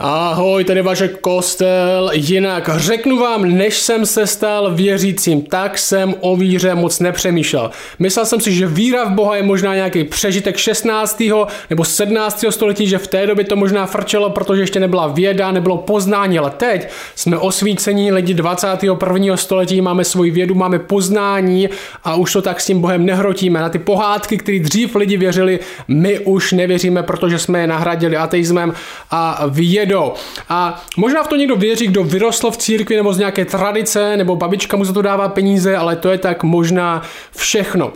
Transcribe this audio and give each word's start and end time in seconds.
Ahoj, 0.00 0.64
tady 0.64 0.82
vaše 0.82 1.08
kostel. 1.08 2.10
Jinak 2.12 2.70
řeknu 2.76 3.18
vám, 3.18 3.56
než 3.56 3.78
jsem 3.78 4.06
se 4.06 4.26
stal 4.26 4.74
věřícím, 4.74 5.42
tak 5.42 5.78
jsem 5.78 6.14
o 6.20 6.36
víře 6.36 6.74
moc 6.74 7.00
nepřemýšlel. 7.00 7.70
Myslel 7.98 8.26
jsem 8.26 8.40
si, 8.40 8.52
že 8.52 8.66
víra 8.66 9.04
v 9.04 9.10
Boha 9.10 9.36
je 9.36 9.42
možná 9.42 9.74
nějaký 9.74 10.04
přežitek 10.04 10.56
16. 10.56 11.22
nebo 11.70 11.84
17. 11.84 12.44
století, 12.50 12.86
že 12.86 12.98
v 12.98 13.06
té 13.06 13.26
době 13.26 13.44
to 13.44 13.56
možná 13.56 13.86
frčelo, 13.86 14.30
protože 14.30 14.62
ještě 14.62 14.80
nebyla 14.80 15.06
věda, 15.06 15.52
nebylo 15.52 15.76
poznání, 15.76 16.38
ale 16.38 16.50
teď 16.50 16.88
jsme 17.14 17.38
osvícení 17.38 18.12
lidi 18.12 18.34
21. 18.34 19.36
století, 19.36 19.80
máme 19.80 20.04
svoji 20.04 20.30
vědu, 20.30 20.54
máme 20.54 20.78
poznání 20.78 21.68
a 22.04 22.14
už 22.14 22.32
to 22.32 22.42
tak 22.42 22.60
s 22.60 22.66
tím 22.66 22.80
Bohem 22.80 23.06
nehrotíme. 23.06 23.60
Na 23.60 23.68
ty 23.68 23.78
pohádky, 23.78 24.38
které 24.38 24.58
dřív 24.58 24.94
lidi 24.94 25.16
věřili, 25.16 25.58
my 25.88 26.18
už 26.18 26.52
nevěříme, 26.52 27.02
protože 27.02 27.38
jsme 27.38 27.60
je 27.60 27.66
nahradili 27.66 28.16
ateismem 28.16 28.72
a 29.10 29.44
vědou 29.48 29.87
vědou. 29.88 30.12
A 30.48 30.82
možná 30.96 31.22
v 31.22 31.28
to 31.28 31.36
někdo 31.36 31.56
věří, 31.56 31.86
kdo 31.86 32.04
vyrostl 32.04 32.50
v 32.50 32.56
církvi 32.56 32.96
nebo 32.96 33.12
z 33.12 33.18
nějaké 33.18 33.44
tradice, 33.44 34.16
nebo 34.16 34.36
babička 34.36 34.76
mu 34.76 34.84
za 34.84 34.92
to 34.92 35.02
dává 35.02 35.28
peníze, 35.28 35.76
ale 35.76 35.96
to 35.96 36.10
je 36.10 36.18
tak 36.18 36.44
možná 36.44 37.02
všechno. 37.36 37.92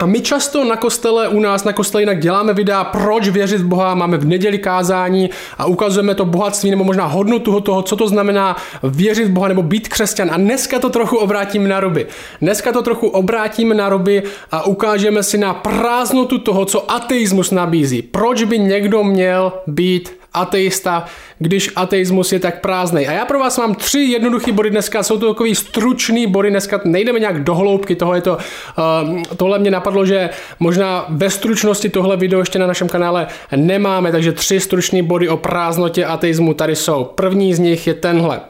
A 0.00 0.06
my 0.06 0.20
často 0.20 0.64
na 0.64 0.76
kostele, 0.76 1.28
u 1.28 1.40
nás 1.40 1.64
na 1.64 1.72
kostele 1.72 2.02
jinak 2.02 2.20
děláme 2.20 2.54
videa, 2.54 2.84
proč 2.84 3.28
věřit 3.28 3.60
v 3.60 3.66
Boha, 3.66 3.94
máme 3.94 4.18
v 4.18 4.24
neděli 4.24 4.58
kázání 4.58 5.30
a 5.58 5.66
ukazujeme 5.66 6.14
to 6.14 6.24
bohatství 6.24 6.70
nebo 6.70 6.84
možná 6.84 7.06
hodnotu 7.06 7.60
toho, 7.60 7.82
co 7.82 7.96
to 7.96 8.08
znamená 8.08 8.56
věřit 8.82 9.24
v 9.24 9.30
Boha 9.30 9.48
nebo 9.48 9.62
být 9.62 9.88
křesťan. 9.88 10.30
A 10.30 10.36
dneska 10.36 10.78
to 10.78 10.90
trochu 10.90 11.16
obrátíme 11.16 11.68
na 11.68 11.80
ruby. 11.80 12.06
Dneska 12.40 12.72
to 12.72 12.82
trochu 12.82 13.08
obrátíme 13.08 13.74
na 13.74 13.88
ruby 13.88 14.22
a 14.50 14.66
ukážeme 14.66 15.22
si 15.22 15.38
na 15.38 15.54
prázdnotu 15.54 16.38
toho, 16.38 16.64
co 16.64 16.90
ateismus 16.90 17.50
nabízí. 17.50 18.02
Proč 18.02 18.42
by 18.42 18.58
někdo 18.58 19.04
měl 19.04 19.52
být 19.66 20.17
ateista, 20.40 21.04
když 21.38 21.70
ateismus 21.76 22.32
je 22.32 22.38
tak 22.38 22.60
prázdný. 22.60 23.08
A 23.08 23.12
já 23.12 23.24
pro 23.24 23.38
vás 23.38 23.58
mám 23.58 23.74
tři 23.74 23.98
jednoduché 23.98 24.52
body 24.52 24.70
dneska, 24.70 25.02
jsou 25.02 25.18
to 25.18 25.28
takový 25.28 25.54
stručný 25.54 26.26
body, 26.26 26.50
dneska 26.50 26.80
nejdeme 26.84 27.20
nějak 27.20 27.44
do 27.44 27.54
hloubky, 27.54 27.96
toho 27.96 28.14
je 28.14 28.20
to, 28.20 28.36
uh, 28.36 29.22
tohle 29.36 29.58
mě 29.58 29.70
napadlo, 29.70 30.06
že 30.06 30.30
možná 30.60 31.06
ve 31.08 31.30
stručnosti 31.30 31.88
tohle 31.88 32.16
video 32.16 32.40
ještě 32.40 32.58
na 32.58 32.66
našem 32.66 32.88
kanále 32.88 33.26
nemáme, 33.56 34.12
takže 34.12 34.32
tři 34.32 34.60
stručné 34.60 35.02
body 35.02 35.28
o 35.28 35.36
prázdnotě 35.36 36.04
ateismu 36.04 36.54
tady 36.54 36.76
jsou. 36.76 37.04
První 37.04 37.54
z 37.54 37.58
nich 37.58 37.86
je 37.86 37.94
tenhle. 37.94 38.40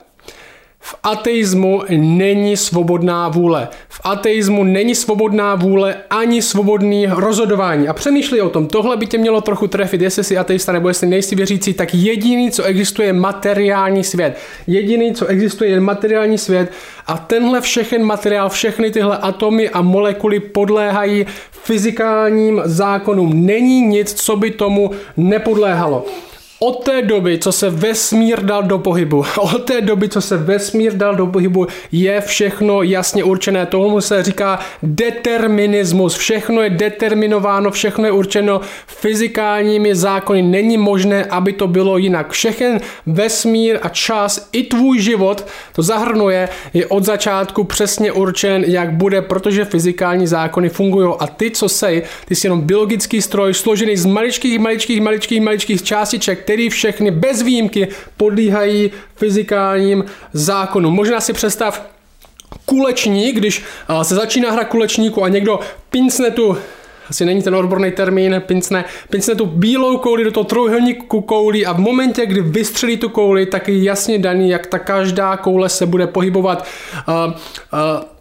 V 0.81 0.95
ateismu 1.03 1.83
není 1.91 2.57
svobodná 2.57 3.29
vůle. 3.29 3.69
V 3.89 4.01
ateismu 4.05 4.65
není 4.65 4.95
svobodná 4.95 5.55
vůle 5.55 5.97
ani 6.11 6.43
svobodný 6.43 7.07
rozhodování. 7.07 7.89
A 7.89 7.93
přemýšlej 7.93 8.43
o 8.43 8.49
tom, 8.49 8.67
tohle 8.67 8.97
by 8.97 9.07
tě 9.07 9.19
mělo 9.19 9.41
trochu 9.41 9.67
trefit, 9.67 10.01
jestli 10.01 10.25
jsi 10.25 10.39
ateista 10.39 10.73
nebo 10.73 10.89
jestli 10.89 11.07
nejsi 11.07 11.35
věřící, 11.37 11.75
tak 11.75 11.95
jediný, 11.95 12.51
co 12.51 12.65
existuje, 12.65 13.09
je 13.09 13.13
materiální 13.13 14.05
svět. 14.05 14.39
Jediný, 14.67 15.15
co 15.15 15.27
existuje, 15.27 15.71
je 15.71 15.81
materiální 15.81 16.39
svět 16.39 16.73
a 17.07 17.17
tenhle 17.17 17.61
všechen 17.61 18.05
materiál, 18.05 18.49
všechny 18.49 18.91
tyhle 18.91 19.19
atomy 19.19 19.69
a 19.69 19.83
molekuly 19.83 20.41
podléhají 20.41 21.27
fyzikálním 21.51 22.63
zákonům. 22.65 23.47
Není 23.47 23.81
nic, 23.81 24.15
co 24.15 24.37
by 24.37 24.51
tomu 24.51 24.91
nepodléhalo. 25.17 26.05
Od 26.61 26.85
té 26.85 27.03
doby, 27.03 27.39
co 27.39 27.53
se 27.53 27.71
vesmír 27.71 28.45
dal 28.45 28.63
do 28.63 28.79
pohybu, 28.79 29.25
od 29.39 29.65
té 29.65 29.81
doby, 29.81 30.09
co 30.09 30.21
se 30.21 30.37
vesmír 30.37 30.93
dal 30.93 31.17
do 31.17 31.27
pohybu, 31.27 31.67
je 31.93 32.21
všechno 32.21 32.83
jasně 32.83 33.25
určené. 33.25 33.67
Tomu 33.67 34.01
se 34.01 34.23
říká 34.23 34.59
determinismus. 34.83 36.17
Všechno 36.17 36.63
je 36.63 36.71
determinováno, 36.71 37.71
všechno 37.71 38.05
je 38.05 38.13
určeno 38.13 38.61
fyzikálními 38.87 39.95
zákony. 39.95 40.43
Není 40.43 40.79
možné, 40.79 41.25
aby 41.25 41.53
to 41.53 41.67
bylo 41.67 41.99
jinak. 41.99 42.31
Všechen 42.31 42.81
vesmír 43.07 43.79
a 43.83 43.89
čas, 43.89 44.49
i 44.53 44.63
tvůj 44.63 45.01
život, 45.01 45.47
to 45.75 45.83
zahrnuje, 45.83 46.49
je 46.75 46.87
od 46.87 47.05
začátku 47.05 47.65
přesně 47.65 48.13
určen, 48.13 48.65
jak 48.67 48.93
bude, 48.93 49.23
protože 49.23 49.65
fyzikální 49.65 50.27
zákony 50.27 50.69
fungují. 50.69 51.15
A 51.19 51.27
ty, 51.27 51.51
co 51.51 51.69
sej, 51.69 52.03
ty 52.25 52.35
jsi 52.35 52.47
jenom 52.47 52.61
biologický 52.61 53.23
stroj, 53.23 53.55
složený 53.55 53.97
z 53.97 54.07
maličkých, 54.07 54.59
maličkých, 54.59 55.01
maličkých, 55.01 55.41
maličkých 55.41 55.83
částiček, 55.83 56.48
který 56.49 56.69
všechny 56.69 57.11
bez 57.11 57.43
výjimky 57.43 57.89
podlíhají 58.17 58.91
fyzikálním 59.17 60.05
zákonům. 60.33 60.95
Možná 60.95 61.21
si 61.21 61.33
představ 61.33 61.87
kulečník, 62.65 63.37
když 63.37 63.65
se 64.03 64.15
začíná 64.15 64.51
hra 64.51 64.65
kulečníku 64.65 65.25
a 65.25 65.29
někdo 65.29 65.61
pincne 65.91 66.31
tu 66.31 66.57
asi 67.11 67.25
není 67.25 67.43
ten 67.43 67.55
odborný 67.55 67.91
termín, 67.91 68.43
pincne, 68.47 68.85
pincne 69.11 69.35
tu 69.35 69.47
bílou 69.47 69.97
kouli 69.97 70.25
do 70.25 70.31
toho 70.31 70.45
trojuhelníku 70.45 71.21
koulí 71.21 71.67
a 71.67 71.73
v 71.73 71.79
momentě, 71.79 72.27
kdy 72.27 72.41
vystřelí 72.41 72.97
tu 72.97 73.09
kouli, 73.09 73.47
tak 73.47 73.69
je 73.69 73.83
jasně 73.83 74.19
daný, 74.19 74.51
jak 74.51 74.67
ta 74.67 74.79
každá 74.79 75.37
koule 75.37 75.69
se 75.69 75.87
bude 75.87 76.07
pohybovat. 76.07 76.67
Uh, 77.09 77.15
uh, 77.15 78.18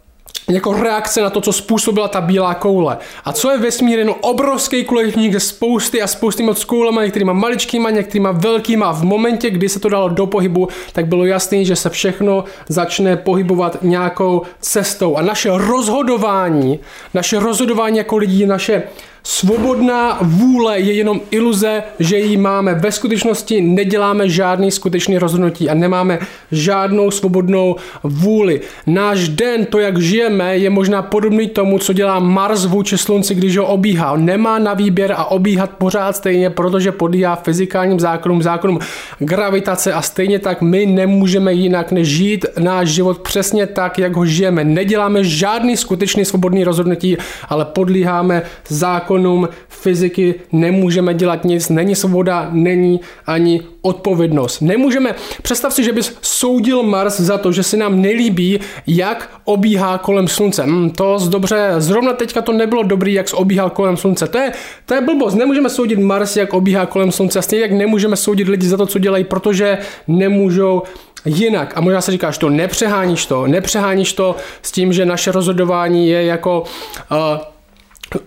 jako 0.48 0.72
reakce 0.72 1.22
na 1.22 1.30
to, 1.30 1.40
co 1.40 1.52
způsobila 1.52 2.08
ta 2.08 2.20
bílá 2.20 2.54
koule. 2.54 2.98
A 3.24 3.32
co 3.32 3.50
je 3.50 3.58
vesmír? 3.58 3.98
Jenom 3.98 4.14
obrovský 4.20 4.84
kuletník 4.84 5.32
ze 5.32 5.40
spousty 5.40 6.02
a 6.02 6.06
spousty 6.06 6.42
moc 6.42 6.64
koulema, 6.64 7.04
některýma 7.04 7.32
maličkýma, 7.32 7.90
některýma 7.90 8.32
velkýma 8.32 8.92
v 8.92 9.02
momentě, 9.02 9.50
kdy 9.50 9.68
se 9.68 9.80
to 9.80 9.88
dalo 9.88 10.08
do 10.08 10.26
pohybu, 10.26 10.68
tak 10.92 11.06
bylo 11.06 11.24
jasné, 11.24 11.64
že 11.64 11.76
se 11.76 11.90
všechno 11.90 12.44
začne 12.68 13.16
pohybovat 13.16 13.78
nějakou 13.82 14.42
cestou. 14.60 15.16
A 15.16 15.22
naše 15.22 15.50
rozhodování, 15.52 16.78
naše 17.14 17.38
rozhodování 17.38 17.98
jako 17.98 18.16
lidí, 18.16 18.46
naše 18.46 18.82
Svobodná 19.22 20.18
vůle 20.22 20.80
je 20.80 20.92
jenom 20.92 21.20
iluze, 21.30 21.82
že 21.98 22.18
ji 22.18 22.36
máme. 22.36 22.74
Ve 22.74 22.92
skutečnosti 22.92 23.60
neděláme 23.60 24.28
žádný 24.28 24.70
skutečný 24.70 25.18
rozhodnutí 25.18 25.70
a 25.70 25.74
nemáme 25.74 26.18
žádnou 26.52 27.10
svobodnou 27.10 27.76
vůli. 28.02 28.60
Náš 28.86 29.28
den, 29.28 29.66
to 29.66 29.78
jak 29.78 29.98
žijeme, 29.98 30.58
je 30.58 30.70
možná 30.70 31.02
podobný 31.02 31.48
tomu, 31.48 31.78
co 31.78 31.92
dělá 31.92 32.18
Mars 32.18 32.64
vůči 32.64 32.98
Slunci, 32.98 33.34
když 33.34 33.56
ho 33.56 33.66
obíhá. 33.66 34.12
On 34.12 34.24
nemá 34.24 34.58
na 34.58 34.74
výběr 34.74 35.12
a 35.12 35.24
obíhat 35.24 35.70
pořád 35.70 36.16
stejně, 36.16 36.50
protože 36.50 36.92
podíhá 36.92 37.36
fyzikálním 37.36 38.00
zákonům, 38.00 38.42
zákonům 38.42 38.78
gravitace 39.18 39.92
a 39.92 40.02
stejně 40.02 40.38
tak 40.38 40.62
my 40.62 40.86
nemůžeme 40.86 41.52
jinak 41.52 41.92
než 41.92 42.08
žít 42.08 42.46
náš 42.58 42.88
život 42.88 43.18
přesně 43.18 43.66
tak, 43.66 43.98
jak 43.98 44.16
ho 44.16 44.26
žijeme. 44.26 44.64
Neděláme 44.64 45.24
žádný 45.24 45.76
skutečný 45.76 46.24
svobodný 46.24 46.64
rozhodnutí, 46.64 47.16
ale 47.48 47.64
podlíháme 47.64 48.42
zákon 48.68 49.07
zákonům 49.08 49.48
fyziky 49.68 50.34
nemůžeme 50.52 51.14
dělat 51.14 51.44
nic, 51.44 51.68
není 51.68 51.94
svoboda, 51.94 52.48
není 52.52 53.00
ani 53.26 53.60
odpovědnost. 53.82 54.60
Nemůžeme, 54.60 55.14
představ 55.42 55.72
si, 55.72 55.84
že 55.84 55.92
bys 55.92 56.18
soudil 56.22 56.82
Mars 56.82 57.20
za 57.20 57.38
to, 57.38 57.52
že 57.52 57.62
se 57.62 57.76
nám 57.76 58.02
nelíbí, 58.02 58.60
jak 58.86 59.40
obíhá 59.44 59.98
kolem 59.98 60.28
slunce. 60.28 60.62
Hmm, 60.62 60.90
to 60.90 61.18
dobře, 61.28 61.74
zrovna 61.78 62.12
teďka 62.12 62.42
to 62.42 62.52
nebylo 62.52 62.82
dobrý, 62.82 63.14
jak 63.14 63.26
obíhal 63.34 63.70
kolem 63.70 63.96
slunce. 63.96 64.26
To 64.26 64.38
je, 64.38 64.52
to 64.86 64.94
je 64.94 65.00
blbost. 65.00 65.34
Nemůžeme 65.34 65.70
soudit 65.70 65.98
Mars, 65.98 66.36
jak 66.36 66.52
obíhá 66.54 66.86
kolem 66.86 67.12
slunce. 67.12 67.42
Stejně 67.42 67.62
jak 67.62 67.72
nemůžeme 67.72 68.16
soudit 68.16 68.48
lidi 68.48 68.66
za 68.68 68.76
to, 68.76 68.86
co 68.86 68.98
dělají, 68.98 69.24
protože 69.24 69.78
nemůžou 70.08 70.82
jinak. 71.24 71.72
A 71.76 71.80
možná 71.80 72.00
se 72.00 72.12
říkáš, 72.12 72.38
to 72.38 72.50
nepřeháníš 72.50 73.26
to, 73.26 73.46
nepřeháníš 73.46 74.12
to 74.12 74.36
s 74.62 74.72
tím, 74.72 74.92
že 74.92 75.06
naše 75.06 75.32
rozhodování 75.32 76.08
je 76.08 76.24
jako 76.24 76.64
uh, 77.10 77.57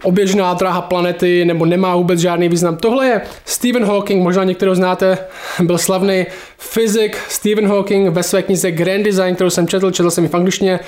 oběžná 0.04 0.54
dráha 0.54 0.82
planety 0.82 1.46
nebo 1.46 1.66
nemá 1.66 1.96
vůbec 1.96 2.20
žádný 2.20 2.50
význam. 2.50 2.78
Tohle 2.78 3.08
je 3.08 3.22
Stephen 3.46 3.86
Hawking, 3.86 4.24
možná 4.24 4.44
některého 4.44 4.76
znáte, 4.76 5.18
byl 5.60 5.78
slavný 5.78 6.26
fyzik 6.58 7.18
Stephen 7.30 7.68
Hawking 7.68 8.10
ve 8.10 8.24
své 8.24 8.44
knize 8.44 8.72
Grand 8.72 9.04
Design, 9.04 9.36
kterou 9.36 9.50
jsem 9.50 9.68
četl, 9.68 9.92
četl 9.92 10.12
jsem 10.12 10.24
ji 10.24 10.30
v 10.30 10.36
angličtině, 10.36 10.80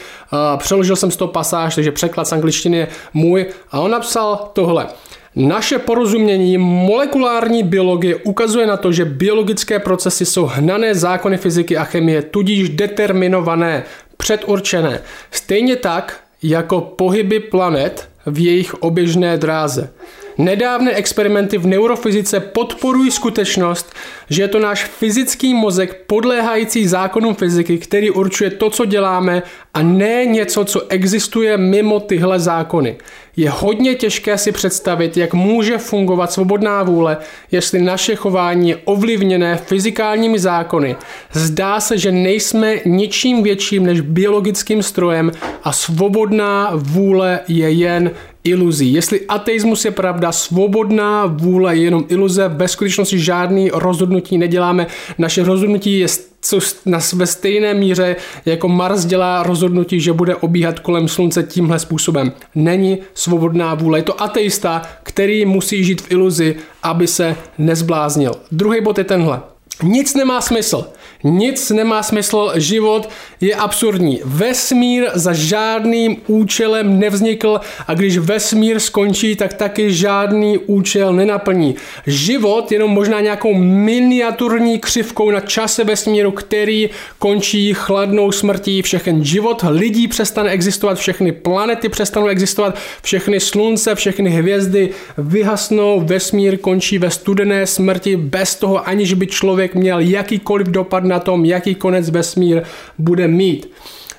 přeložil 0.58 0.96
jsem 0.96 1.12
z 1.12 1.16
toho 1.16 1.32
pasáž, 1.32 1.76
takže 1.76 1.92
překlad 1.92 2.28
z 2.28 2.32
angličtiny 2.34 2.78
je 2.78 2.88
můj 3.14 3.46
a 3.72 3.80
on 3.80 3.92
napsal 3.92 4.50
tohle. 4.54 4.88
Naše 5.36 5.80
porozumění 5.80 6.58
molekulární 6.58 7.64
biologie 7.64 8.16
ukazuje 8.16 8.68
na 8.68 8.78
to, 8.78 8.92
že 8.92 9.06
biologické 9.06 9.80
procesy 9.80 10.26
jsou 10.26 10.46
hnané 10.46 10.96
zákony 10.96 11.38
fyziky 11.38 11.78
a 11.78 11.84
chemie, 11.84 12.22
tudíž 12.22 12.70
determinované, 12.70 13.84
předurčené. 14.18 15.02
Stejně 15.32 15.76
tak, 15.76 16.20
jako 16.44 16.82
pohyby 16.82 17.40
planet 17.40 18.10
v 18.26 18.40
jejich 18.40 18.74
oběžné 18.74 19.38
dráze. 19.38 19.90
Nedávné 20.38 20.92
experimenty 20.94 21.58
v 21.58 21.68
neurofyzice 21.68 22.40
podporují 22.40 23.12
skutečnost, 23.12 23.94
že 24.30 24.42
je 24.42 24.48
to 24.48 24.60
náš 24.60 24.84
fyzický 24.84 25.54
mozek 25.54 26.04
podléhající 26.08 26.88
zákonům 26.88 27.36
fyziky, 27.36 27.78
který 27.78 28.12
určuje 28.12 28.50
to, 28.50 28.70
co 28.70 28.86
děláme 28.86 29.44
a 29.74 29.82
ne 29.82 30.26
něco, 30.26 30.66
co 30.66 30.88
existuje 30.90 31.58
mimo 31.58 32.00
tyhle 32.00 32.40
zákony. 32.40 32.98
Je 33.36 33.50
hodně 33.50 33.96
těžké 33.96 34.38
si 34.38 34.52
představit, 34.52 35.18
jak 35.18 35.34
může 35.34 35.78
fungovat 35.78 36.32
svobodná 36.32 36.84
vůle, 36.84 37.18
jestli 37.52 37.82
naše 37.82 38.16
chování 38.16 38.70
je 38.70 38.78
ovlivněné 38.86 39.58
fyzikálními 39.58 40.40
zákony. 40.40 40.96
Zdá 41.32 41.80
se, 41.80 41.98
že 41.98 42.12
nejsme 42.12 42.76
ničím 42.86 43.44
větším 43.44 43.86
než 43.86 44.02
biologickým 44.02 44.84
strojem 44.84 45.32
a 45.64 45.72
svobodná 45.72 46.72
vůle 46.76 47.40
je 47.48 47.72
jen 47.72 48.12
iluzí. 48.44 48.94
Jestli 48.94 49.22
ateismus 49.28 49.86
je 49.86 49.92
pravda, 49.92 50.32
svobodná 50.32 51.26
vůle 51.26 51.76
je 51.76 51.84
jenom 51.84 52.06
iluze, 52.08 52.48
ve 52.48 52.68
skutečnosti 52.68 53.20
žádný 53.20 53.70
rozhodnutí 53.74 54.38
neděláme. 54.38 54.88
Naše 55.18 55.44
rozhodnutí 55.44 56.00
je 56.00 56.08
co 56.42 56.60
ve 57.16 57.28
stejné 57.28 57.74
míře 57.74 58.16
jako 58.46 58.68
Mars 58.68 59.06
dělá 59.06 59.44
rozhodnutí, 59.44 60.00
že 60.00 60.14
bude 60.14 60.36
obíhat 60.36 60.80
kolem 60.80 61.08
slunce 61.08 61.44
tímhle 61.44 61.80
způsobem. 61.80 62.32
Není 62.56 62.98
svobodná 63.14 63.76
vůle. 63.76 64.00
Je 64.00 64.04
to 64.04 64.22
ateista, 64.22 64.82
který 65.04 65.46
musí 65.46 65.84
žít 65.84 66.02
v 66.02 66.12
iluzi, 66.12 66.56
aby 66.84 67.08
se 67.08 67.36
nezbláznil. 67.58 68.32
Druhý 68.52 68.82
bod 68.82 68.98
je 68.98 69.04
tenhle. 69.04 69.42
Nic 69.84 70.16
nemá 70.16 70.42
smysl. 70.42 70.86
Nic 71.24 71.70
nemá 71.70 72.04
smysl, 72.04 72.52
život 72.56 73.10
je 73.42 73.56
absurdní. 73.56 74.20
Vesmír 74.26 75.10
za 75.14 75.34
žádným 75.34 76.18
účelem 76.28 77.00
nevznikl 77.00 77.60
a 77.88 77.94
když 77.94 78.18
vesmír 78.18 78.80
skončí, 78.80 79.36
tak 79.36 79.54
taky 79.54 79.94
žádný 79.94 80.58
účel 80.58 81.14
nenaplní. 81.14 81.76
Život 82.08 82.72
jenom 82.72 82.92
možná 82.92 83.22
nějakou 83.22 83.54
miniaturní 83.54 84.80
křivkou 84.80 85.32
na 85.32 85.40
čase 85.40 85.84
vesmíru, 85.84 86.32
který 86.32 86.90
končí 87.20 87.74
chladnou 87.74 88.32
smrtí. 88.32 88.82
Všechen 88.82 89.24
život 89.24 89.66
lidí 89.70 90.08
přestane 90.08 90.50
existovat, 90.50 90.98
všechny 90.98 91.32
planety 91.32 91.90
přestanou 91.90 92.28
existovat, 92.28 92.78
všechny 93.02 93.40
slunce, 93.40 93.96
všechny 93.96 94.30
hvězdy 94.30 94.90
vyhasnou, 95.18 96.02
vesmír 96.06 96.58
končí 96.58 96.98
ve 96.98 97.10
studené 97.10 97.68
smrti 97.68 98.16
bez 98.16 98.56
toho, 98.56 98.88
aniž 98.88 99.14
by 99.14 99.28
člověk 99.28 99.76
měl 99.76 100.00
jakýkoliv 100.00 100.68
dopad 100.68 101.04
na 101.04 101.13
tom, 101.20 101.46
jaký 101.46 101.76
konec 101.76 102.10
vesmír 102.10 102.64
bude 102.98 103.28
mít. 103.28 103.72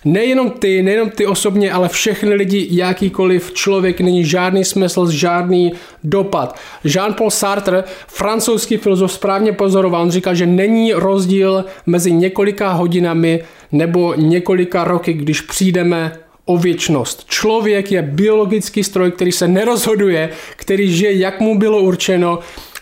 Nejenom 0.04 0.50
ty, 0.50 0.82
nejenom 0.82 1.10
ty 1.10 1.26
osobně, 1.26 1.72
ale 1.72 1.88
všechny 1.88 2.34
lidi, 2.34 2.68
jakýkoliv 2.70 3.52
člověk, 3.52 4.00
není 4.00 4.24
žádný 4.24 4.64
smysl, 4.64 5.10
žádný 5.10 5.72
dopad. 6.04 6.58
Jean-Paul 6.84 7.30
Sartre, 7.30 7.84
francouzský 8.06 8.76
filozof, 8.76 9.12
správně 9.12 9.52
pozoroval, 9.52 10.02
on 10.02 10.10
říkal, 10.10 10.34
že 10.34 10.46
není 10.46 10.92
rozdíl 10.92 11.64
mezi 11.86 12.12
několika 12.12 12.72
hodinami 12.72 13.44
nebo 13.72 14.14
několika 14.14 14.84
roky, 14.84 15.12
když 15.12 15.40
přijdeme 15.40 16.12
o 16.44 16.58
věčnost. 16.58 17.24
Člověk 17.28 17.92
je 17.92 18.02
biologický 18.02 18.84
stroj, 18.84 19.10
který 19.10 19.32
se 19.32 19.48
nerozhoduje, 19.48 20.30
který 20.56 20.92
žije, 20.92 21.18
jak 21.18 21.40
mu 21.40 21.58
bylo 21.58 21.80
určeno 21.80 22.38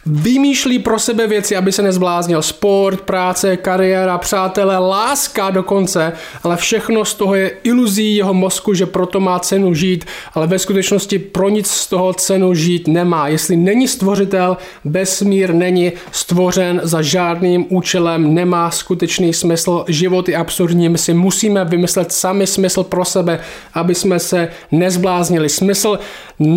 vymýšlí 0.07 0.79
pro 0.79 0.99
sebe 0.99 1.27
věci, 1.27 1.57
aby 1.57 1.73
se 1.73 1.83
nezbláznil. 1.83 2.43
Sport, 2.43 3.01
práce, 3.01 3.57
kariéra, 3.57 4.19
přátelé, 4.19 4.79
láska 4.79 5.51
dokonce, 5.51 6.13
ale 6.43 6.57
všechno 6.57 7.05
z 7.05 7.15
toho 7.15 7.35
je 7.35 7.51
iluzí 7.65 8.17
jeho 8.17 8.35
mozku, 8.35 8.75
že 8.75 8.87
proto 8.87 9.21
má 9.21 9.39
cenu 9.39 9.75
žít, 9.75 10.05
ale 10.35 10.47
ve 10.47 10.59
skutečnosti 10.59 11.19
pro 11.19 11.49
nic 11.49 11.71
z 11.71 11.87
toho 11.87 12.15
cenu 12.15 12.55
žít 12.55 12.89
nemá. 12.89 13.29
Jestli 13.29 13.57
není 13.57 13.89
stvořitel, 13.89 14.57
vesmír 14.85 15.55
není 15.55 15.93
stvořen 16.13 16.81
za 16.85 17.03
žádným 17.03 17.67
účelem, 17.69 18.35
nemá 18.35 18.71
skutečný 18.71 19.33
smysl, 19.33 19.85
život 19.89 20.29
je 20.29 20.37
absurdní, 20.37 20.89
my 20.89 20.99
si 20.99 21.15
musíme 21.15 21.65
vymyslet 21.65 22.13
sami 22.13 22.47
smysl 22.47 22.83
pro 22.83 23.05
sebe, 23.05 23.41
aby 23.75 23.95
jsme 23.95 24.19
se 24.19 24.49
nezbláznili. 24.73 25.49
Smysl 25.49 25.99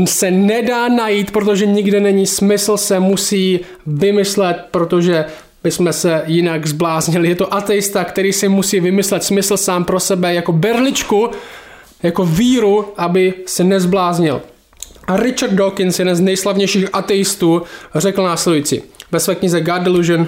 se 0.05 0.31
nedá 0.31 0.89
najít, 0.89 1.31
protože 1.31 1.65
nikde 1.65 1.99
není 1.99 2.25
smysl, 2.25 2.77
se 2.77 2.99
musí 2.99 3.34
vymyslet, 3.85 4.57
protože 4.71 5.25
bychom 5.63 5.93
se 5.93 6.23
jinak 6.25 6.67
zbláznili. 6.67 7.29
Je 7.29 7.35
to 7.35 7.53
ateista, 7.53 8.03
který 8.03 8.33
si 8.33 8.47
musí 8.49 8.79
vymyslet 8.79 9.23
smysl 9.23 9.57
sám 9.57 9.83
pro 9.85 9.99
sebe 9.99 10.33
jako 10.33 10.51
berličku, 10.51 11.29
jako 12.03 12.25
víru, 12.25 12.85
aby 12.97 13.33
se 13.45 13.63
nezbláznil. 13.63 14.41
A 15.07 15.17
Richard 15.17 15.53
Dawkins, 15.53 15.99
jeden 15.99 16.15
z 16.15 16.21
nejslavnějších 16.21 16.85
ateistů, 16.93 17.61
řekl 17.95 18.23
následující 18.23 18.81
ve 19.11 19.19
své 19.19 19.35
knize 19.35 19.61
God 19.61 19.81
Delusion, 19.81 20.27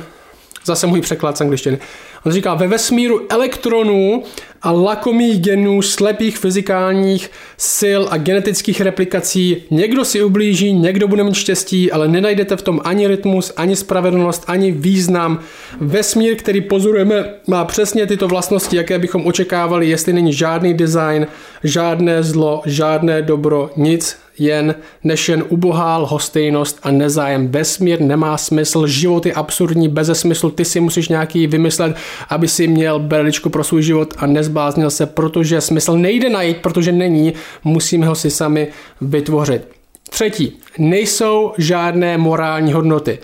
zase 0.66 0.88
můj 0.88 1.02
překlad 1.02 1.38
z 1.38 1.42
angličtiny. 1.42 1.78
On 2.26 2.32
říká, 2.32 2.54
ve 2.54 2.68
vesmíru 2.68 3.22
elektronů 3.30 4.24
a 4.62 4.72
lakomých 4.72 5.42
genů, 5.42 5.82
slepých 5.82 6.38
fyzikálních 6.38 7.32
sil 7.78 8.02
a 8.12 8.18
genetických 8.18 8.82
replikací 8.82 9.64
někdo 9.72 10.06
si 10.06 10.24
ublíží, 10.24 10.74
někdo 10.74 11.08
bude 11.08 11.24
mít 11.24 11.36
štěstí, 11.36 11.92
ale 11.92 12.08
nenajdete 12.08 12.56
v 12.56 12.62
tom 12.62 12.82
ani 12.84 13.08
rytmus, 13.08 13.54
ani 13.58 13.76
spravedlnost, 13.76 14.44
ani 14.48 14.72
význam. 14.72 15.40
Vesmír, 15.82 16.36
který 16.36 16.62
pozorujeme, 16.62 17.26
má 17.48 17.66
přesně 17.66 18.08
tyto 18.08 18.28
vlastnosti, 18.28 18.76
jaké 18.76 19.00
bychom 19.00 19.26
očekávali, 19.26 19.90
jestli 19.90 20.14
není 20.14 20.34
žádný 20.34 20.74
design, 20.74 21.28
žádné 21.64 22.24
zlo, 22.24 22.62
žádné 22.66 23.22
dobro, 23.22 23.70
nic 23.78 24.18
jen 24.40 24.76
než 25.04 25.30
jen 25.30 25.44
ubohá 25.50 25.98
lhostejnost 25.98 26.80
a 26.84 26.92
nezájem. 26.92 27.48
Vesmír 27.48 28.02
nemá 28.02 28.38
smysl, 28.38 28.88
život 28.88 29.26
je 29.26 29.34
absurdní, 29.34 29.90
bez 29.90 30.10
smyslu, 30.14 30.52
ty 30.52 30.66
si 30.66 30.80
musíš 30.80 31.10
nějaký 31.10 31.48
vymyslet, 31.48 31.96
aby 32.30 32.48
si 32.48 32.68
měl 32.68 33.00
berličku 33.00 33.50
pro 33.50 33.64
svůj 33.64 33.84
život 33.84 34.14
a 34.18 34.26
nezbláznil 34.48 34.90
se, 34.90 35.06
protože 35.06 35.62
smysl 35.62 35.98
nejde 35.98 36.30
najít, 36.30 36.58
protože 36.58 36.92
není, 36.92 37.34
musíme 37.64 38.08
ho 38.08 38.16
si 38.16 38.32
sami 38.32 38.68
vytvořit. 39.02 39.68
Třetí, 40.10 40.60
nejsou 40.78 41.54
žádné 41.58 42.18
morální 42.18 42.74
hodnoty. 42.74 43.20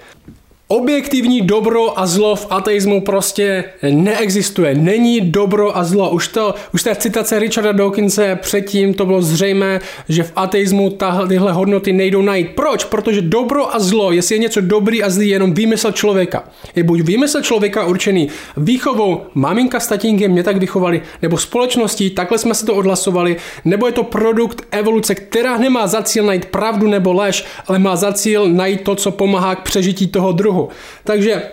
Objektivní 0.74 1.42
dobro 1.42 2.00
a 2.00 2.06
zlo 2.08 2.36
v 2.36 2.48
ateismu 2.50 3.02
prostě 3.02 3.64
neexistuje. 3.92 4.76
Není 4.76 5.22
dobro 5.22 5.78
a 5.78 5.84
zlo. 5.84 6.10
Už, 6.10 6.28
to, 6.28 6.56
už 6.74 6.84
té 6.84 6.96
citace 6.96 7.40
Richarda 7.40 7.72
Dawkinse 7.72 8.40
předtím 8.42 8.94
to 8.94 9.06
bylo 9.06 9.22
zřejmé, 9.22 9.82
že 10.10 10.24
v 10.24 10.32
ateismu 10.36 10.90
tahle, 10.90 11.28
tyhle 11.28 11.52
hodnoty 11.52 11.94
nejdou 11.94 12.22
najít. 12.22 12.50
Proč? 12.56 12.84
Protože 12.84 13.22
dobro 13.22 13.76
a 13.76 13.80
zlo, 13.80 14.12
jestli 14.12 14.36
je 14.36 14.40
něco 14.40 14.62
dobrý 14.62 15.04
a 15.04 15.10
zlý, 15.10 15.28
je 15.28 15.36
jenom 15.36 15.54
výmysl 15.54 15.92
člověka. 15.92 16.44
Je 16.76 16.84
buď 16.84 17.02
výmysl 17.02 17.42
člověka 17.42 17.86
určený 17.86 18.28
výchovou, 18.58 19.22
maminka 19.34 19.80
s 19.80 19.88
tatínkem 19.88 20.32
mě 20.32 20.44
tak 20.44 20.58
vychovali, 20.58 21.02
nebo 21.22 21.38
společností, 21.38 22.10
takhle 22.10 22.38
jsme 22.38 22.56
si 22.56 22.66
to 22.66 22.76
odhlasovali, 22.76 23.36
nebo 23.66 23.88
je 23.88 23.94
to 23.94 24.04
produkt 24.04 24.62
evoluce, 24.72 25.16
která 25.16 25.58
nemá 25.58 25.88
za 25.88 26.02
cíl 26.02 26.26
najít 26.26 26.46
pravdu 26.46 26.88
nebo 26.88 27.14
lež, 27.14 27.46
ale 27.68 27.80
má 27.80 27.96
za 27.96 28.14
cíl 28.14 28.50
najít 28.50 28.82
to, 28.82 28.96
co 28.96 29.12
pomáhá 29.12 29.56
k 29.56 29.64
přežití 29.64 30.08
toho 30.08 30.32
druhu. 30.32 30.63
Takže 31.04 31.44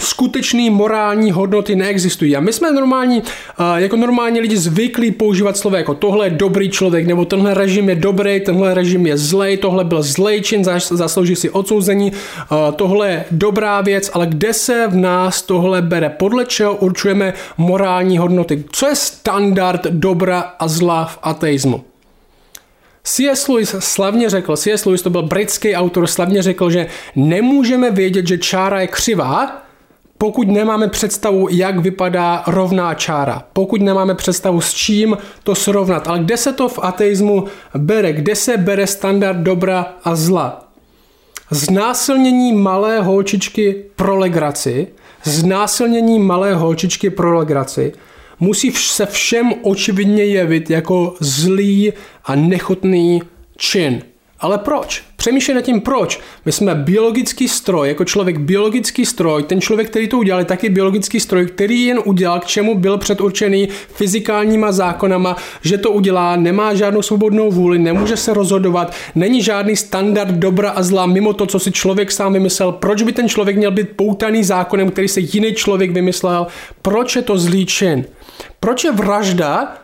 skutečný 0.00 0.70
morální 0.70 1.32
hodnoty 1.32 1.76
neexistují. 1.76 2.36
A 2.36 2.40
my 2.40 2.52
jsme 2.52 2.72
normální, 2.72 3.22
jako 3.76 3.96
normální 3.96 4.40
lidi 4.40 4.56
zvyklí 4.56 5.10
používat 5.10 5.56
slovo 5.56 5.76
jako 5.76 5.94
tohle 5.94 6.26
je 6.26 6.30
dobrý 6.30 6.70
člověk, 6.70 7.06
nebo 7.06 7.24
tenhle 7.24 7.54
režim 7.54 7.88
je 7.88 7.94
dobrý, 7.94 8.40
tenhle 8.40 8.74
režim 8.74 9.06
je 9.06 9.18
zlej, 9.18 9.56
tohle 9.56 9.84
byl 9.84 10.02
zlej 10.02 10.40
čin, 10.42 10.64
zaslouží 10.90 11.36
si 11.36 11.50
odsouzení, 11.50 12.12
tohle 12.76 13.10
je 13.10 13.24
dobrá 13.30 13.80
věc, 13.80 14.10
ale 14.14 14.26
kde 14.26 14.54
se 14.54 14.86
v 14.86 14.96
nás 14.96 15.42
tohle 15.42 15.82
bere? 15.82 16.08
Podle 16.08 16.44
čeho 16.44 16.76
určujeme 16.76 17.34
morální 17.56 18.18
hodnoty? 18.18 18.64
Co 18.72 18.86
je 18.86 18.96
standard 18.96 19.86
dobra 19.90 20.40
a 20.40 20.68
zla 20.68 21.04
v 21.04 21.18
ateismu? 21.22 21.84
C.S. 23.08 23.48
Lewis 23.48 23.74
slavně 23.78 24.30
řekl, 24.30 24.56
C.S. 24.56 24.84
Lewis 24.84 25.02
to 25.02 25.10
byl 25.10 25.22
britský 25.22 25.74
autor, 25.74 26.06
slavně 26.06 26.42
řekl, 26.42 26.70
že 26.70 26.86
nemůžeme 27.16 27.90
vědět, 27.90 28.26
že 28.26 28.38
čára 28.38 28.80
je 28.80 28.86
křivá, 28.86 29.62
pokud 30.18 30.48
nemáme 30.48 30.88
představu, 30.88 31.48
jak 31.50 31.78
vypadá 31.78 32.42
rovná 32.46 32.94
čára, 32.94 33.44
pokud 33.52 33.80
nemáme 33.80 34.14
představu, 34.14 34.60
s 34.60 34.74
čím 34.74 35.18
to 35.42 35.54
srovnat. 35.54 36.08
Ale 36.08 36.18
kde 36.18 36.36
se 36.36 36.52
to 36.52 36.68
v 36.68 36.78
ateismu 36.82 37.44
bere? 37.74 38.12
Kde 38.12 38.34
se 38.34 38.56
bere 38.56 38.86
standard 38.86 39.38
dobra 39.38 39.94
a 40.04 40.16
zla? 40.16 40.64
Znásilnění 41.50 42.52
malé 42.52 43.00
holčičky 43.00 43.84
pro 43.96 44.16
legraci, 44.16 44.86
znásilnění 45.24 46.18
malé 46.18 46.54
holčičky 46.54 47.10
pro 47.10 47.38
legraci 47.38 47.92
musí 48.40 48.72
se 48.72 49.06
všem 49.06 49.52
očividně 49.62 50.24
jevit 50.24 50.70
jako 50.70 51.14
zlý 51.20 51.92
a 52.24 52.34
nechutný 52.34 53.22
čin. 53.56 54.02
Ale 54.40 54.58
proč? 54.58 55.02
Přemýšlej 55.16 55.54
nad 55.54 55.60
tím, 55.60 55.80
proč. 55.80 56.20
My 56.44 56.52
jsme 56.52 56.74
biologický 56.74 57.48
stroj, 57.48 57.88
jako 57.88 58.04
člověk 58.04 58.38
biologický 58.38 59.06
stroj, 59.06 59.42
ten 59.42 59.60
člověk, 59.60 59.90
který 59.90 60.08
to 60.08 60.18
udělal, 60.18 60.40
je 60.40 60.44
taky 60.44 60.68
biologický 60.68 61.20
stroj, 61.20 61.46
který 61.46 61.84
jen 61.84 62.00
udělal, 62.04 62.40
k 62.40 62.46
čemu 62.46 62.74
byl 62.74 62.98
předurčený 62.98 63.68
fyzikálníma 63.94 64.72
zákonama, 64.72 65.36
že 65.62 65.78
to 65.78 65.90
udělá, 65.90 66.36
nemá 66.36 66.74
žádnou 66.74 67.02
svobodnou 67.02 67.50
vůli, 67.50 67.78
nemůže 67.78 68.16
se 68.16 68.34
rozhodovat, 68.34 68.94
není 69.14 69.42
žádný 69.42 69.76
standard 69.76 70.30
dobra 70.30 70.70
a 70.70 70.82
zla 70.82 71.06
mimo 71.06 71.32
to, 71.32 71.46
co 71.46 71.58
si 71.58 71.72
člověk 71.72 72.12
sám 72.12 72.32
vymyslel. 72.32 72.72
Proč 72.72 73.02
by 73.02 73.12
ten 73.12 73.28
člověk 73.28 73.56
měl 73.56 73.70
být 73.70 73.88
poutaný 73.96 74.44
zákonem, 74.44 74.90
který 74.90 75.08
se 75.08 75.20
jiný 75.20 75.54
člověk 75.54 75.90
vymyslel? 75.90 76.46
Proč 76.82 77.16
je 77.16 77.22
to 77.22 77.38
zlý 77.38 77.66
čin? 77.66 78.04
Proč 78.60 78.84
je 78.84 78.92
vražda 78.92 79.78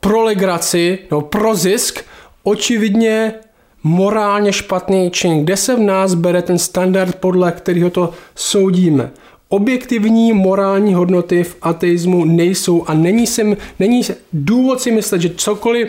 pro 0.00 0.22
legraci 0.22 0.98
nebo 1.10 1.22
pro 1.22 1.54
zisk 1.54 2.04
očividně 2.42 3.34
morálně 3.82 4.52
špatný 4.52 5.10
čin? 5.10 5.44
Kde 5.44 5.56
se 5.56 5.76
v 5.76 5.80
nás 5.80 6.14
bere 6.14 6.42
ten 6.42 6.58
standard, 6.58 7.14
podle 7.14 7.52
kterého 7.52 7.90
to 7.90 8.12
soudíme? 8.34 9.10
Objektivní 9.48 10.32
morální 10.32 10.94
hodnoty 10.94 11.44
v 11.44 11.56
ateismu 11.62 12.24
nejsou 12.24 12.84
a 12.86 12.94
není, 12.94 13.26
sem, 13.26 13.56
není 13.78 14.02
důvod 14.32 14.80
si 14.80 14.90
myslet, 14.90 15.22
že 15.22 15.30
cokoliv 15.36 15.88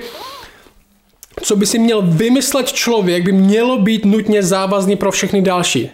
co 1.41 1.55
by 1.55 1.65
si 1.65 1.79
měl 1.79 2.01
vymyslet 2.01 2.71
člověk, 2.71 3.23
by 3.23 3.31
mělo 3.31 3.77
být 3.77 4.05
nutně 4.05 4.43
závazný 4.43 4.95
pro 4.95 5.11
všechny 5.11 5.41
další. 5.41 5.89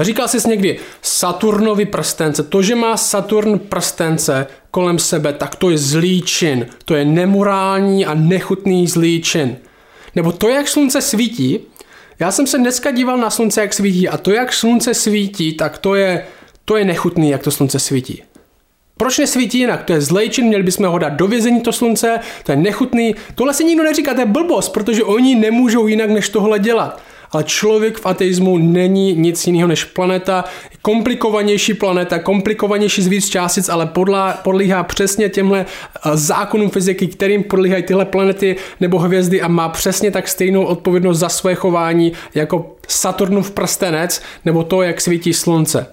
Říkal 0.00 0.28
jsi 0.28 0.48
někdy 0.48 0.78
Saturnovi 1.02 1.86
prstence. 1.86 2.42
To, 2.42 2.62
že 2.62 2.74
má 2.74 2.96
Saturn 2.96 3.58
prstence 3.58 4.46
kolem 4.70 4.98
sebe, 4.98 5.32
tak 5.32 5.54
to 5.54 5.70
je 5.70 5.78
zlý 5.78 6.22
čin. 6.22 6.66
To 6.84 6.94
je 6.94 7.04
nemorální 7.04 8.06
a 8.06 8.14
nechutný 8.14 8.86
zlý 8.86 9.22
čin. 9.22 9.56
Nebo 10.14 10.32
to, 10.32 10.48
jak 10.48 10.68
slunce 10.68 11.00
svítí, 11.00 11.60
já 12.18 12.32
jsem 12.32 12.46
se 12.46 12.58
dneska 12.58 12.90
díval 12.90 13.16
na 13.16 13.30
slunce, 13.30 13.60
jak 13.60 13.74
svítí 13.74 14.08
a 14.08 14.16
to, 14.16 14.30
jak 14.30 14.52
slunce 14.52 14.94
svítí, 14.94 15.52
tak 15.52 15.78
to 15.78 15.94
je, 15.94 16.26
to 16.64 16.76
je 16.76 16.84
nechutný, 16.84 17.30
jak 17.30 17.42
to 17.42 17.50
slunce 17.50 17.78
svítí. 17.78 18.22
Proč 18.98 19.18
nesvítí 19.18 19.58
jinak? 19.58 19.84
To 19.84 19.92
je 19.92 20.00
zlej 20.00 20.30
čin, 20.30 20.46
měli 20.46 20.62
bychom 20.62 20.86
ho 20.86 20.98
dát 20.98 21.12
do 21.12 21.26
vězení 21.26 21.60
to 21.60 21.72
slunce, 21.72 22.20
to 22.44 22.52
je 22.52 22.56
nechutný. 22.56 23.14
Tohle 23.34 23.54
si 23.54 23.64
nikdo 23.64 23.84
neříká, 23.84 24.14
to 24.14 24.20
je 24.20 24.26
blbost, 24.26 24.68
protože 24.68 25.04
oni 25.04 25.34
nemůžou 25.34 25.86
jinak 25.86 26.10
než 26.10 26.28
tohle 26.28 26.58
dělat. 26.58 27.02
Ale 27.30 27.44
člověk 27.44 27.98
v 27.98 28.06
ateismu 28.06 28.58
není 28.58 29.14
nic 29.14 29.46
jiného 29.46 29.68
než 29.68 29.84
planeta, 29.84 30.44
komplikovanější 30.82 31.74
planeta, 31.74 32.18
komplikovanější 32.18 33.02
z 33.02 33.06
víc 33.06 33.28
částic, 33.28 33.68
ale 33.68 33.86
podlá, 33.86 34.32
podlíhá 34.32 34.82
přesně 34.82 35.28
těmhle 35.28 35.66
eh, 35.66 36.10
zákonům 36.14 36.70
fyziky, 36.70 37.06
kterým 37.06 37.42
podlíhají 37.42 37.82
tyhle 37.82 38.04
planety 38.04 38.56
nebo 38.80 38.98
hvězdy 38.98 39.42
a 39.42 39.48
má 39.48 39.68
přesně 39.68 40.10
tak 40.10 40.28
stejnou 40.28 40.64
odpovědnost 40.64 41.18
za 41.18 41.28
své 41.28 41.54
chování 41.54 42.12
jako 42.34 42.76
Saturnův 42.88 43.50
prstenec 43.50 44.22
nebo 44.44 44.62
to, 44.62 44.82
jak 44.82 45.00
svítí 45.00 45.32
slunce. 45.32 45.86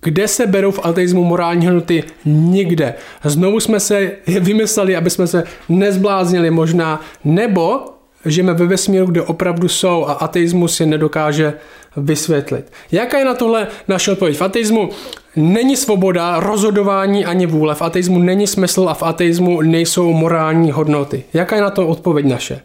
Kde 0.00 0.28
se 0.28 0.46
berou 0.46 0.70
v 0.70 0.80
ateismu 0.82 1.24
morální 1.24 1.66
hodnoty? 1.66 2.04
Nikde. 2.24 2.94
Znovu 3.24 3.60
jsme 3.60 3.80
se 3.80 4.12
vymysleli, 4.26 4.96
aby 4.96 5.10
jsme 5.10 5.26
se 5.26 5.44
nezbláznili 5.68 6.50
možná, 6.50 7.00
nebo 7.24 7.95
žijeme 8.26 8.54
ve 8.54 8.66
vesmíru, 8.66 9.06
kde 9.06 9.22
opravdu 9.22 9.68
jsou 9.68 10.04
a 10.04 10.12
ateismus 10.12 10.76
si 10.76 10.86
nedokáže 10.86 11.54
vysvětlit. 11.96 12.72
Jaká 12.92 13.18
je 13.18 13.24
na 13.24 13.34
tohle 13.34 13.66
naše 13.88 14.12
odpověď? 14.12 14.36
V 14.36 14.42
ateismu 14.42 14.90
není 15.36 15.76
svoboda, 15.76 16.40
rozhodování 16.40 17.24
ani 17.24 17.46
vůle. 17.46 17.74
V 17.74 17.82
ateismu 17.82 18.18
není 18.18 18.46
smysl 18.46 18.88
a 18.88 18.94
v 18.94 19.02
ateismu 19.02 19.60
nejsou 19.60 20.12
morální 20.12 20.70
hodnoty. 20.70 21.24
Jaká 21.34 21.56
je 21.56 21.62
na 21.62 21.70
to 21.70 21.88
odpověď 21.88 22.26
naše? 22.26 22.60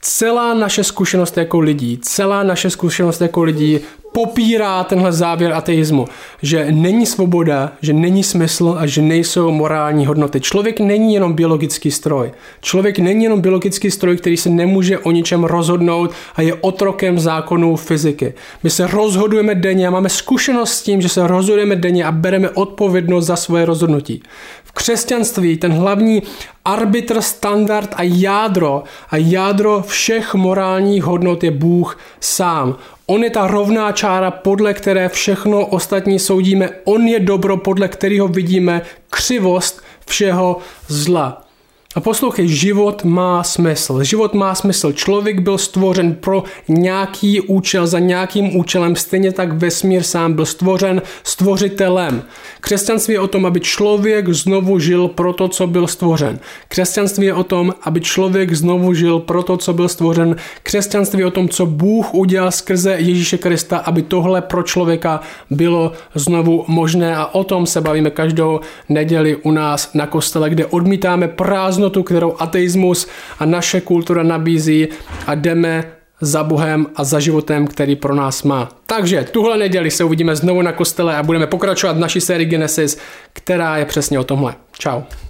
Celá 0.00 0.54
naše 0.54 0.84
zkušenost 0.84 1.36
jako 1.36 1.60
lidí, 1.60 1.98
celá 2.02 2.42
naše 2.42 2.70
zkušenost 2.70 3.20
jako 3.20 3.42
lidí 3.42 3.80
popírá 4.12 4.84
tenhle 4.84 5.12
závěr 5.12 5.52
ateismu, 5.52 6.06
že 6.42 6.66
není 6.70 7.06
svoboda, 7.06 7.72
že 7.82 7.92
není 7.92 8.24
smysl 8.24 8.76
a 8.78 8.86
že 8.86 9.02
nejsou 9.02 9.50
morální 9.50 10.06
hodnoty. 10.06 10.40
Člověk 10.40 10.80
není 10.80 11.14
jenom 11.14 11.32
biologický 11.32 11.90
stroj. 11.90 12.32
Člověk 12.60 12.98
není 12.98 13.24
jenom 13.24 13.40
biologický 13.40 13.90
stroj, 13.90 14.16
který 14.16 14.36
se 14.36 14.50
nemůže 14.50 14.98
o 14.98 15.10
ničem 15.10 15.44
rozhodnout 15.44 16.10
a 16.36 16.42
je 16.42 16.54
otrokem 16.54 17.18
zákonů 17.18 17.76
fyziky. 17.76 18.34
My 18.62 18.70
se 18.70 18.86
rozhodujeme 18.86 19.54
denně 19.54 19.86
a 19.88 19.90
máme 19.90 20.08
zkušenost 20.08 20.70
s 20.70 20.82
tím, 20.82 21.00
že 21.00 21.08
se 21.08 21.26
rozhodujeme 21.26 21.76
denně 21.76 22.04
a 22.04 22.12
bereme 22.12 22.50
odpovědnost 22.50 23.26
za 23.26 23.36
svoje 23.36 23.64
rozhodnutí. 23.64 24.22
Křesťanství 24.78 25.56
ten 25.56 25.72
hlavní 25.72 26.22
arbitr, 26.64 27.20
standard 27.20 27.94
a 27.96 28.02
jádro 28.02 28.82
a 29.10 29.16
jádro 29.16 29.82
všech 29.86 30.34
morálních 30.34 31.04
hodnot 31.04 31.44
je 31.44 31.50
Bůh 31.50 31.98
sám. 32.20 32.76
On 33.06 33.24
je 33.24 33.30
ta 33.30 33.46
rovná 33.46 33.92
čára, 33.92 34.30
podle 34.30 34.74
které 34.74 35.08
všechno 35.08 35.66
ostatní 35.66 36.18
soudíme. 36.18 36.70
On 36.84 37.08
je 37.08 37.20
dobro, 37.20 37.56
podle 37.56 37.88
kterého 37.88 38.28
vidíme 38.28 38.82
křivost 39.10 39.82
všeho 40.06 40.58
zla. 40.88 41.47
A 41.98 42.00
poslouchej, 42.00 42.48
život 42.48 43.04
má 43.04 43.42
smysl. 43.42 44.02
Život 44.02 44.34
má 44.34 44.54
smysl. 44.54 44.92
Člověk 44.92 45.40
byl 45.40 45.58
stvořen 45.58 46.14
pro 46.14 46.44
nějaký 46.68 47.40
účel, 47.40 47.86
za 47.86 47.98
nějakým 47.98 48.56
účelem, 48.56 48.96
stejně 48.96 49.32
tak 49.32 49.52
vesmír 49.52 50.02
sám 50.02 50.32
byl 50.32 50.46
stvořen 50.46 51.02
stvořitelem. 51.24 52.22
Křesťanství 52.60 53.14
je 53.14 53.20
o 53.20 53.26
tom, 53.26 53.46
aby 53.46 53.60
člověk 53.60 54.28
znovu 54.28 54.78
žil 54.78 55.08
pro 55.08 55.32
to, 55.32 55.48
co 55.48 55.66
byl 55.66 55.86
stvořen. 55.86 56.38
Křesťanství 56.68 57.26
je 57.26 57.34
o 57.34 57.44
tom, 57.44 57.74
aby 57.82 58.00
člověk 58.00 58.54
znovu 58.54 58.94
žil 58.94 59.18
pro 59.18 59.42
to, 59.42 59.56
co 59.56 59.72
byl 59.72 59.88
stvořen. 59.88 60.36
Křesťanství 60.62 61.20
je 61.20 61.26
o 61.26 61.30
tom, 61.30 61.48
co 61.48 61.66
Bůh 61.66 62.14
udělal 62.14 62.50
skrze 62.50 62.94
Ježíše 62.98 63.38
Krista, 63.38 63.78
aby 63.78 64.02
tohle 64.02 64.42
pro 64.42 64.62
člověka 64.62 65.20
bylo 65.50 65.92
znovu 66.14 66.64
možné 66.68 67.16
a 67.16 67.26
o 67.26 67.44
tom 67.44 67.66
se 67.66 67.80
bavíme 67.80 68.10
každou 68.10 68.60
neděli 68.88 69.36
u 69.36 69.50
nás 69.50 69.90
na 69.94 70.06
kostele, 70.06 70.50
kde 70.50 70.66
odmítáme 70.66 71.28
prázdnotu, 71.88 72.02
kterou 72.02 72.34
ateismus 72.38 73.06
a 73.38 73.44
naše 73.46 73.80
kultura 73.80 74.22
nabízí 74.22 74.88
a 75.26 75.34
jdeme 75.34 75.84
za 76.20 76.44
Bohem 76.44 76.86
a 76.96 77.04
za 77.04 77.20
životem, 77.20 77.66
který 77.66 77.96
pro 77.96 78.14
nás 78.14 78.42
má. 78.42 78.68
Takže 78.86 79.26
tuhle 79.30 79.58
neděli 79.58 79.90
se 79.90 80.04
uvidíme 80.04 80.36
znovu 80.36 80.62
na 80.62 80.72
kostele 80.72 81.16
a 81.16 81.22
budeme 81.22 81.46
pokračovat 81.46 81.96
v 81.96 82.00
naší 82.00 82.20
sérii 82.20 82.46
Genesis, 82.46 82.98
která 83.32 83.76
je 83.76 83.84
přesně 83.84 84.18
o 84.18 84.24
tomhle. 84.24 84.54
Ciao. 84.78 85.27